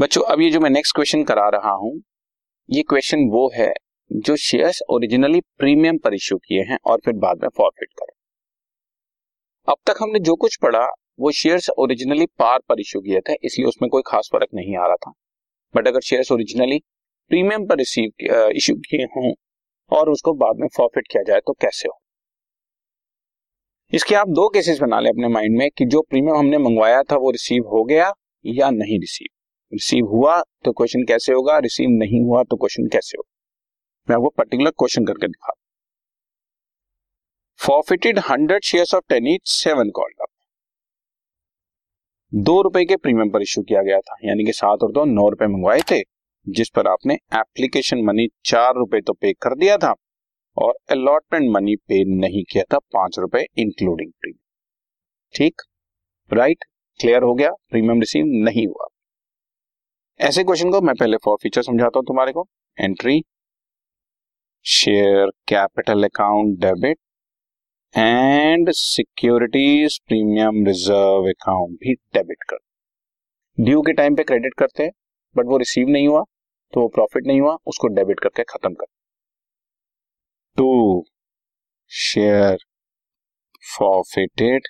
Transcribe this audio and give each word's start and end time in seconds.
बच्चों, 0.00 0.22
अब 0.22 0.40
ये 0.40 0.50
जो 0.50 0.60
मैं 0.60 0.68
नेक्स्ट 0.70 0.94
क्वेश्चन 0.94 1.22
करा 1.24 1.48
रहा 1.48 1.70
हूँ, 1.72 1.90
ये 2.68 2.82
क्वेश्चन 2.82 3.24
वो 3.30 3.50
है 3.54 3.72
जो 4.10 4.36
शेयर्स 4.36 4.80
ओरिजिनली 4.90 5.40
प्रीमियम 5.58 5.96
पर 5.98 6.14
इश्यू 6.14 6.36
किए 6.38 6.60
हैं 6.68 6.78
और 6.84 7.00
फिर 7.04 7.14
बाद 7.14 7.42
में 7.42 7.48
फॉरफिट 7.56 7.88
करें। 7.98 8.12
अब 9.68 9.76
तक 9.86 9.98
हमने 10.02 10.18
जो 10.18 10.34
कुछ 10.34 10.56
पढ़ा, 10.62 10.86
वो 11.20 11.30
शेयर्स 11.30 11.68
ओरिजिनली 11.78 12.26
पार 12.38 12.58
पर 12.68 12.80
इश्यू 12.80 13.00
किए 13.00 13.20
थे, 13.20 13.34
इसलिए 13.44 13.66
उसमें 13.68 13.88
कोई 13.90 14.02
खास 14.06 14.28
फ़र्क 14.32 14.48
नहीं 14.54 14.76
आ 14.76 14.86
रहा 14.86 14.96
था। 14.96 15.12
बट 15.74 15.88
अगर 15.88 16.00
शेयर्स 16.00 16.32
ओरिजिनली 16.32 16.78
प्रीमियम 17.30 17.66
पर 17.66 17.78
रिसीव 17.78 18.26
इश्यू 18.52 18.76
किए 18.86 19.04
हों 19.16 19.32
और 19.92 20.10
उसको 20.10 20.32
बाद 20.34 20.60
में 20.60 20.66
फॉरफिट 20.76 21.08
किया 21.10 21.22
जाए 21.22 21.40
तो 21.46 21.52
कैसे 21.52 21.88
हो? 21.88 21.98
इसके 23.92 24.14
आप 24.14 24.28
दो 24.30 24.48
केसेस 24.48 24.78
बना 24.80 25.00
लें 25.00 25.10
अपने 25.10 25.28
माइंड 25.28 25.58
में 25.58 25.68
कि 25.78 25.86
जो 25.86 26.02
प्रीमियम 26.02 26.36
हमने 26.36 26.58
मंगवाया 26.60 27.02
था, 27.02 27.16
वो 27.16 27.30
रिसीव 27.30 27.68
हो 27.68 27.84
गया 27.84 28.12
या 28.44 28.70
नहीं 28.72 28.98
रिसीव 29.00 29.28
रिसीव 29.72 30.06
हुआ 30.06 30.40
तो 30.64 30.72
क्वेश्चन 30.72 31.04
कैसे 31.04 31.32
होगा? 31.32 31.58
रिसीव 31.58 31.88
नहीं 31.90 32.24
हुआ 32.24 32.42
तो 32.42 32.56
क्वेश्चन 32.56 32.88
कैसे 32.88 33.16
होगा? 33.16 33.30
मैं 34.08 34.16
आपको 34.16 34.28
पर्टिकुलर 34.28 34.70
क्वेश्चन 34.70 35.04
करके 35.04 35.26
दिखा 35.26 35.52
forfeited 37.60 38.18
hundred 38.30 38.64
share 38.64 38.96
of 38.96 39.04
ten 39.08 39.26
each 39.28 39.48
seven 39.48 39.90
called 39.90 40.22
up 40.22 40.28
दो 42.32 42.60
रुपए 42.62 42.84
के 42.84 42.96
प्रीमियम 42.96 43.30
पर 43.30 43.42
इश्यू 43.42 43.62
किया 43.64 43.82
गया 43.82 43.98
था, 44.00 44.16
यानी 44.24 44.44
कि 44.44 44.52
सात 44.52 44.82
और 44.82 44.92
दो 44.92 45.04
नौ 45.04 45.28
रुपए 45.28 45.46
मंगवाए 45.46 45.80
थे, 45.90 46.00
जिस 46.46 46.68
पर 46.68 46.86
आपने 46.86 47.14
एप्लीकेशन 47.14 48.04
मनी 48.04 48.28
चार 48.44 48.74
रुपए 48.74 49.00
तो 49.00 49.12
पे 49.12 49.32
कर 49.32 49.54
दिया 49.54 49.76
था 49.76 49.94
और 50.56 50.74
अलॉटमेंट 50.90 51.50
मनी 51.52 51.74
पे 51.78 52.04
नहीं 52.16 52.44
किया 52.52 52.64
था, 52.72 52.78
पाँच 52.78 53.18
रुपए 53.18 53.44
इंक्लूडिंग 53.58 54.12
प्रीमियम 54.12 54.38
ठीक? 55.34 55.62
राइट 56.30 56.64
क्लियर 57.00 57.22
हो 57.22 57.34
गया? 57.34 57.50
प्रीमियम 57.70 58.00
रिसीव 58.00 58.24
नहीं 58.44 58.66
हुआ। 58.66 58.86
ऐसे 60.20 60.42
क्वेश्चन 60.44 60.70
को 60.70 60.80
मैं 60.80 60.94
पहले 60.96 61.16
फॉर 61.24 61.36
फीचर 61.42 61.62
समझाता 61.62 61.98
हूँ 61.98 62.04
तुम्हारे 62.06 62.32
को. 62.32 62.44
Entry 62.78 63.22
share 64.66 65.30
capital 65.48 66.04
account 66.04 66.58
debit 66.60 66.98
and 67.94 68.70
securities 68.72 69.98
premium 70.08 70.64
reserve 70.66 71.28
account 71.30 71.78
भी 71.80 71.94
डेबिट 72.14 72.42
कर. 72.50 72.58
ड्यू 73.58 73.80
के 73.82 73.92
टाइम 73.92 74.16
पे 74.16 74.22
क्रेडिट 74.24 74.54
करते 74.58 74.82
हैं 74.82 74.92
बट 75.36 75.46
वो 75.46 75.58
रिसीव 75.58 75.88
नहीं 75.88 76.08
हुआ 76.08 76.22
तो 76.72 76.80
वो 76.80 76.88
प्रॉफिट 76.88 77.26
नहीं 77.26 77.40
हुआ, 77.40 77.56
उसको 77.66 77.88
डेबिट 77.94 78.20
करके 78.20 78.42
खत्म 78.50 78.74
कर. 78.74 78.86
To 80.56 81.04
share 81.90 82.58
forfeited 83.78 84.68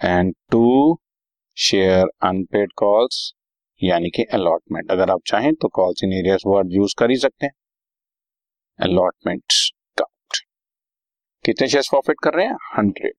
and 0.00 0.34
to 0.50 0.98
share 1.56 2.06
unpaid 2.24 2.72
calls 2.76 3.32
यानी 3.80 4.10
कि 4.10 4.22
अलॉटमेंट 4.34 4.90
अगर 4.90 5.10
आप 5.10 5.20
चाहें 5.26 5.52
तो 5.54 5.68
calls 5.68 6.04
in 6.04 6.12
arrears 6.12 6.42
word 6.46 6.72
use 6.72 6.94
कर 6.98 7.10
ही 7.10 7.16
सकते 7.16 7.46
हैं। 7.46 7.52
अलॉटमेंट 8.78 9.52
काउंट 9.98 10.38
कितने 11.44 11.68
शेयर 11.68 11.84
प्रॉफिट 11.90 12.16
कर 12.24 12.34
रहे 12.34 12.46
हैं? 12.46 12.56
हंड्रेड 12.76 13.14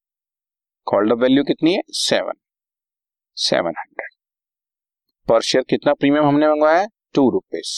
कॉल्ड 0.88 1.12
अप 1.12 1.18
वैल्यू 1.18 1.44
कितनी 1.44 1.74
है? 1.74 1.82
Seven 1.90 2.34
seven 3.38 3.74
hundred 3.80 4.12
per 5.28 5.42
share 5.42 5.64
कितना 5.70 5.94
प्रीमियम 5.94 6.26
हमने 6.26 6.48
मंगवाया 6.48 6.86
two 7.16 7.30
rupees 7.30 7.74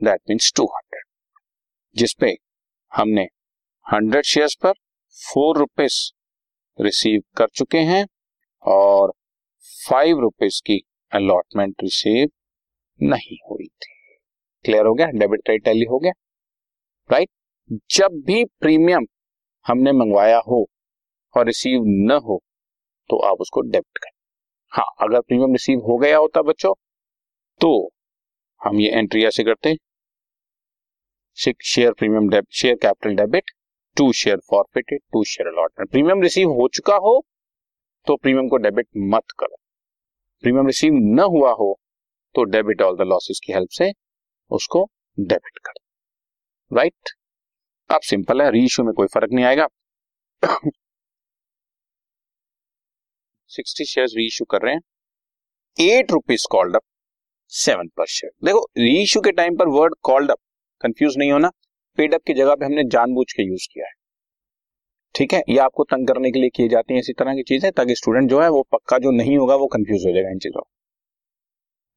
that 0.00 0.20
means 0.28 0.52
two 0.56 0.64
hundred 0.74 1.04
जिसपे 1.96 2.36
हमने 2.92 3.28
हंड्रेड 3.86 4.24
शेयर्स 4.24 4.54
पर 4.62 4.72
फोर 5.16 5.58
रुपीज़ 5.58 6.00
रिसीव 6.78 7.22
कर 7.36 7.48
चुके 7.54 7.78
हैं 7.90 8.06
और 8.62 9.12
फाइव 9.88 10.20
रुपीज़ 10.20 10.60
की 10.66 10.82
अलॉटमेंट 11.16 11.82
रिसीव 11.82 12.28
नहीं 13.00 13.36
हुई 13.50 13.66
थी। 13.66 13.94
क्लियर 14.64 14.86
हो 14.86 14.94
गया? 14.94 15.06
डेबिट 15.08 15.40
क्रेडिट 15.40 15.64
टैली 15.64 15.84
हो 15.84 15.98
गया? 15.98 16.12
राइट 17.10 17.28
जब 17.90 18.22
भी 18.26 18.44
प्रीमियम 18.60 19.06
हमने 19.66 19.92
मंगवाया 19.94 20.38
हो 20.48 20.64
और 21.34 21.46
रिसीव 21.46 21.82
न 21.86 22.20
हो 22.24 22.40
तो 23.10 23.16
आप 23.26 23.40
उसको 23.40 23.60
डेबिट 23.62 23.98
करें। 23.98 24.12
हाँ 24.72 24.86
अगर 25.00 25.20
प्रीमियम 25.20 25.52
रिसीव 25.52 25.80
हो 25.80 25.96
गया 25.98 26.18
होता 26.18 26.42
बच्चों 26.42 26.72
तो 27.60 27.70
हम 28.60 28.80
ये 28.80 28.88
एंट्री 28.90 29.24
ऐसे 29.24 29.44
करते 29.44 29.68
हैं। 29.68 29.76
Share 31.38 31.92
premium 31.92 32.30
share 32.52 32.74
capital 32.82 33.14
debit 33.16 33.50
to 33.96 34.10
share 34.14 34.38
forfeited 34.50 35.00
to 35.12 35.22
share 35.24 35.48
allotment 35.48 35.90
premium 35.90 36.22
receive 36.22 36.50
हो 36.52 36.68
चुका 36.74 36.96
हो 37.02 37.20
तो 38.06 38.16
प्रीमियम 38.16 38.48
को 38.48 38.56
डेबिट 38.58 38.86
मत 39.14 39.32
करो। 39.38 39.56
प्रीमियम 40.44 40.66
रिसीव 40.66 40.94
न 40.94 41.20
हुआ 41.30 41.52
हो 41.52 41.68
तो 42.34 42.44
डेबिट 42.44 42.82
ऑल 42.82 42.96
द 42.96 43.02
लॉसेस 43.02 43.40
की 43.44 43.52
हेल्प 43.52 43.70
से 43.70 43.90
उसको 44.50 44.84
डेबिट 45.18 45.58
कर। 45.58 45.72
Right 46.70 46.92
right? 46.92 47.14
अब 47.90 48.00
सिंपल 48.00 48.42
है 48.42 48.50
रीइश्यू 48.50 48.84
में 48.84 48.92
कोई 48.94 49.06
फ़र्क 49.06 49.32
नहीं 49.32 49.44
आएगा। 49.44 49.66
सिक्सटी 53.50 53.84
शेयर 53.84 54.06
रीइश्यू 54.16 54.44
कर 54.50 54.62
रहे 54.62 54.74
हैं। 54.74 54.80
Eight 55.76 56.12
rupees 56.12 56.46
called 56.50 56.76
up 56.76 56.82
seven 57.52 57.88
पर 57.88 58.06
शेयर 58.06 58.32
देखो 58.44 58.66
रीइश्यू 58.78 59.22
के 59.22 59.32
टाइम 59.32 59.56
पर 59.56 59.68
वर्ड 59.68 59.94
कॉल्ड 60.02 60.30
अप 60.30 60.38
कंफ्यूज 60.80 61.14
नहीं 61.18 61.32
होना। 61.32 61.50
पेड 61.98 62.14
अप 62.14 62.22
की 62.26 62.34
जगह 62.34 62.54
पे 62.54 62.64
हमने 62.64 62.84
जानबूझ 62.84 63.26
के 63.32 63.42
यूज़ 63.42 63.68
किया 63.72 63.86
है। 63.86 63.92
ठीक 65.16 65.32
है? 65.34 65.40
ये 65.48 65.58
आपको 65.58 65.84
तंग 65.84 66.08
करने 66.08 66.30
के 66.30 66.38
लिए 66.38 66.50
किए 66.56 66.68
जाते 66.68 66.94
हैं 66.94 67.00
इसी 67.00 67.12
तरह 67.12 67.34
की 67.34 67.42
चीज़ें, 67.42 67.70
ताकि 67.72 67.94
स्टूडेंट 67.96 68.30
जो 68.30 68.40
है 68.40 68.48
वो 68.50 68.62
पक्का 68.72 68.98
जो 68.98 69.10
नहीं 69.12 69.36
होगा, 69.38 69.54
वो 69.56 69.66
कंफ्यूज 69.66 70.06
हो 70.06 70.12
जाएगा 70.12 70.30
इन 70.30 70.38
चीज़ों 70.38 70.62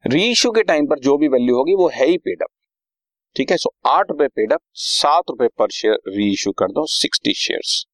रीइश्यू 0.06 0.52
के 0.52 0.64
टाइम 0.64 0.86
पर 0.88 1.00
जो 1.00 1.18
भी 1.18 1.28
वैल्यू 1.28 1.56
होगी, 1.56 1.76
वो 1.76 1.88
है 1.94 2.06
ही 2.08 2.18
पेड 2.18 2.44
अप 2.44 2.50
ठीक 3.36 3.52
है? 3.52 3.58
सो 3.58 3.70
आठ 3.88 4.12
रुपए 4.12 4.28
पेड 4.28 4.54
अप 4.54 4.62
सात 4.74 5.24
रुपए 5.30 5.48
पर 5.58 5.70
शेयर 5.72 5.98
री 6.08 6.32
इशू 6.34 6.52
कर 6.52 6.72
दो 6.72 6.86
सिक्सटी 6.88 7.34
शेयर्स 7.34 7.86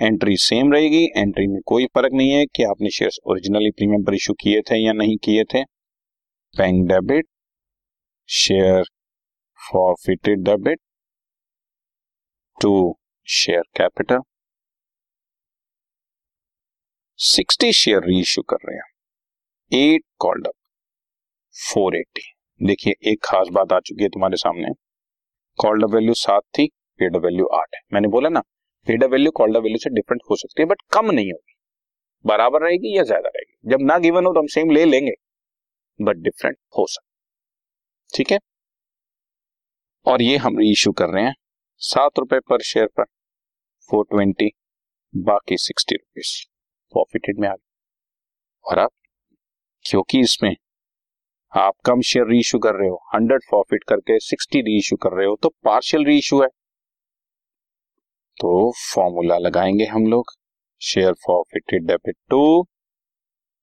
एंट्री 0.00 0.36
सेम 0.36 0.72
रहेगी 0.72 1.04
एंट्री 1.16 1.46
में 1.46 1.60
कोई 1.66 1.86
फ़र्क 1.86 2.12
नहीं 2.12 2.30
है 2.30 2.44
कि 2.46 2.62
आपने 2.64 2.90
शेयर्स 2.90 3.18
ओरिजिनली 3.26 3.70
प्रीमियम 3.70 4.04
पर 4.04 4.14
इशू 4.14 4.32
किए 4.34 4.60
थे 4.70 4.76
या 4.76 4.92
नहीं 4.92 5.16
किए 5.24 5.44
थे। 5.44 5.62
Bank 6.54 6.86
debit 6.88 7.26
share 8.28 8.84
forfeited 9.60 10.42
debit 10.44 10.80
to 12.58 12.72
share 13.26 13.62
capital 13.76 14.20
sixty 17.18 17.72
share 17.72 18.02
reissue 18.20 18.42
कर 18.42 18.56
रहे 18.64 18.76
हैं। 18.76 18.84
Eight 19.72 20.02
called 20.20 20.46
up 20.46 20.54
four 21.56 21.96
eighty 21.96 22.22
देखिए, 22.60 22.94
एक 23.04 23.18
खास 23.24 23.48
बात 23.52 23.72
आ 23.72 23.78
चुकी 23.80 24.02
है 24.02 24.08
तुम्हारे 24.08 24.36
सामने। 24.36 24.68
कॉल्ड 25.58 25.84
वैल्यू 25.94 26.14
सात 26.14 26.42
थी 26.58 26.66
पेड 27.00 27.16
वैल्यू 27.16 27.46
आठ 27.54 27.74
है। 27.74 27.80
मैंने 27.92 28.08
बोला 28.08 28.28
ना 28.28 28.40
पेड 28.86 29.04
वैल्यू 29.04 29.30
कॉल्ड 29.32 29.56
वैल्यू 29.56 29.78
से 29.78 29.90
डिफरेंट 29.90 30.22
हो 30.30 30.36
सकती 30.36 30.62
है 30.62 30.66
बट 30.68 30.82
कम 30.92 31.10
नहीं 31.10 31.32
होगी। 31.32 31.54
बराबर 32.24 32.62
रहेगी 32.62 32.96
या 32.96 33.02
ज़्यादा 33.04 33.28
रहेगी? 33.28 33.70
जब 33.70 33.82
ना 33.82 33.98
गिवन 33.98 34.26
हो 34.26 34.32
तो 34.32 34.40
हम 34.40 34.46
सेम 34.48 34.70
ले 34.70 34.84
लेंगे 34.84 35.12
बट 36.00 36.16
डिफरेंट 36.18 36.56
हो 36.78 36.86
सकता 36.86 38.16
ठीक 38.16 38.32
है? 38.32 38.38
और 40.06 40.22
ये 40.22 40.36
हम 40.38 40.60
इशू 40.62 40.92
कर 40.92 41.08
रहे 41.08 41.24
हैं। 41.24 41.34
सात 41.82 42.18
रुपए 42.18 42.40
पर 42.40 42.62
शेयर 42.64 42.86
पर 42.96 43.04
फोर 43.90 44.04
ट्वेंटी 44.10 44.50
बाकी 45.14 45.56
सिक्सटी 45.58 45.94
रुपीज़ 45.94 46.34
प्रॉफिटेड 46.94 47.38
में 47.40 47.48
आ 47.48 47.54
गए 47.54 47.72
और 48.64 48.78
अब 48.78 48.90
क्योंकि 49.84 50.20
इसमें 50.20 50.54
आप 51.52 51.74
कम 51.86 52.00
शेयर 52.00 52.26
री 52.26 52.38
इशू 52.40 52.58
कर 52.58 52.74
रहे 52.74 52.88
हो, 52.88 52.96
हंड्रेड 53.14 53.42
प्रॉफिट 53.48 53.84
करके 53.88 54.18
सिक्सटी 54.20 54.60
री 54.62 54.76
इशू 54.78 54.96
कर 54.96 55.16
रहे 55.16 55.26
हो 55.26 55.36
तो 55.42 55.48
पार्शियल 55.64 56.04
री 56.04 56.16
इशू 56.18 56.40
है। 56.42 56.48
तो 58.38 58.70
फॉर्मूला 58.94 59.38
लगाएँगे 59.38 59.84
हम 59.84 60.06
लोग, 60.06 60.32
share 60.80 61.12
forfeited 61.12 61.86
debit 61.86 62.16
to 62.30 62.62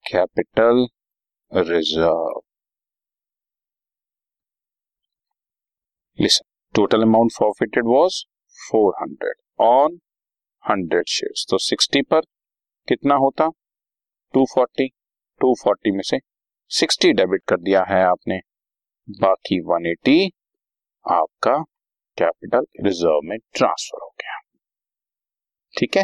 capital 0.06 0.88
reserve. 1.52 2.42
Listen, 6.20 6.46
total 6.76 7.02
amount 7.02 7.32
forfeited 7.38 7.88
was 7.88 8.24
400 8.58 9.34
on 9.62 10.00
100 10.64 11.08
shares 11.10 11.46
तो 11.50 11.58
60 11.68 12.04
पर 12.10 12.22
कितना 12.88 13.16
होता? 13.16 13.46
240 14.34 14.88
240 15.42 15.92
में 15.92 16.02
से 16.02 16.20
सिक्सटी 16.70 17.14
डेबिट 17.14 17.44
कर 17.48 17.58
दिया 17.58 17.84
है 17.84 18.04
आपने। 18.04 18.40
बाकी 19.10 19.60
वन 19.60 19.86
एटी 19.86 20.32
आपका 21.12 21.58
कैपिटल 22.18 22.66
रिज़र्व 22.84 23.20
में 23.24 23.38
ट्रांसफ़र 23.40 24.00
हो 24.04 24.10
गया। 24.10 24.40
ठीक 25.80 25.98
है? 25.98 26.04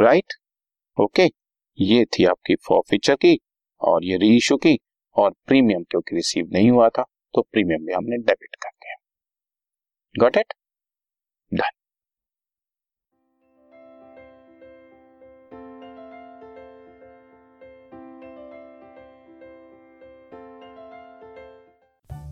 राइट? 0.00 0.32
ओके। 1.00 1.26
ये 1.78 2.04
थी 2.04 2.24
आपकी 2.24 2.54
फॉर 2.54 2.98
की 3.10 3.40
और 3.80 4.04
ये 4.04 4.16
रीइशू 4.16 4.56
की 4.56 4.78
और 5.16 5.30
प्रीमियम 5.46 5.82
क्योंकि 5.82 6.16
रिसीव 6.16 6.50
नहीं 6.52 6.70
हुआ 6.70 6.88
था 6.88 7.02
तो 7.34 7.42
प्रीमियम 7.42 7.86
भी 7.86 7.92
हमने 7.92 8.16
डेबिट 8.16 8.56
कर 8.62 8.68
दिया। 8.68 8.94
Got 10.18 10.36
it? 10.36 10.52
Done. 11.54 11.83